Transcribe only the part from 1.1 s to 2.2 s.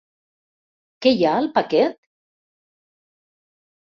hi ha al paquet?